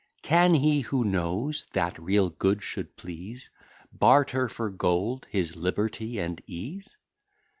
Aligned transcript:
Can 0.23 0.55
he, 0.55 0.79
who 0.81 1.03
knows 1.05 1.67
that 1.73 1.99
real 1.99 2.31
good 2.31 2.63
should 2.63 2.97
please, 2.97 3.51
Barter 3.93 4.49
for 4.49 4.71
gold 4.71 5.27
his 5.29 5.55
liberty 5.55 6.17
and 6.17 6.41
ease?" 6.47 6.97